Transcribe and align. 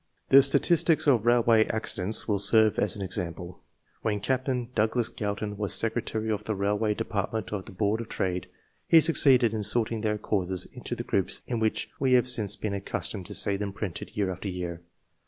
The 0.29 0.41
statistics 0.41 1.05
of 1.05 1.27
railway 1.27 1.65
accidents 1.67 2.27
will 2.27 2.39
serve 2.39 2.79
as 2.79 2.95
an 2.95 3.03
example. 3.03 3.61
When 4.01 4.19
Cap 4.19 4.45
tain 4.47 4.71
Douglas 4.73 5.09
Galton 5.09 5.57
was 5.57 5.75
secretary 5.75 6.31
of 6.31 6.45
the 6.45 6.55
railway 6.55 6.95
department 6.95 7.53
of 7.53 7.65
the 7.65 7.71
Board 7.71 8.01
of 8.01 8.09
Trade, 8.09 8.47
he 8.87 8.99
succeeded 8.99 9.53
in 9.53 9.61
sorting 9.61 10.01
their 10.01 10.17
causes 10.17 10.65
into 10.73 10.95
the 10.95 11.03
groups 11.03 11.41
in 11.45 11.59
which 11.59 11.87
we 11.99 12.13
have 12.13 12.27
since 12.27 12.55
been 12.55 12.73
accustomed 12.73 13.27
to 13.27 13.35
see 13.35 13.57
them 13.57 13.73
printed 13.73 14.17
year 14.17 14.31
after 14.31 14.47
year. 14.47 14.81